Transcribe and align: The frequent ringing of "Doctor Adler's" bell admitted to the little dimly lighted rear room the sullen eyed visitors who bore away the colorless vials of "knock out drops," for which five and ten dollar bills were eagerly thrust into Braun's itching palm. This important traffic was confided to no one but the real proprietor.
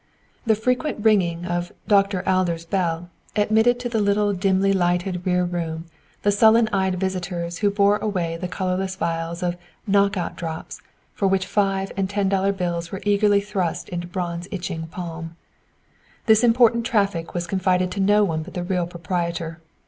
The 0.47 0.55
frequent 0.55 1.05
ringing 1.05 1.45
of 1.45 1.71
"Doctor 1.87 2.23
Adler's" 2.25 2.65
bell 2.65 3.11
admitted 3.35 3.79
to 3.81 3.87
the 3.87 3.99
little 4.01 4.33
dimly 4.33 4.73
lighted 4.73 5.27
rear 5.27 5.45
room 5.45 5.85
the 6.23 6.31
sullen 6.31 6.67
eyed 6.69 6.99
visitors 6.99 7.59
who 7.59 7.69
bore 7.69 7.97
away 7.97 8.35
the 8.35 8.47
colorless 8.47 8.95
vials 8.95 9.43
of 9.43 9.57
"knock 9.85 10.17
out 10.17 10.35
drops," 10.35 10.81
for 11.13 11.27
which 11.27 11.45
five 11.45 11.91
and 11.95 12.09
ten 12.09 12.29
dollar 12.29 12.51
bills 12.51 12.91
were 12.91 13.03
eagerly 13.05 13.41
thrust 13.41 13.89
into 13.89 14.07
Braun's 14.07 14.47
itching 14.49 14.87
palm. 14.87 15.35
This 16.25 16.43
important 16.43 16.83
traffic 16.83 17.35
was 17.35 17.45
confided 17.45 17.91
to 17.91 17.99
no 17.99 18.23
one 18.23 18.41
but 18.41 18.55
the 18.55 18.63
real 18.63 18.87
proprietor. 18.87 19.61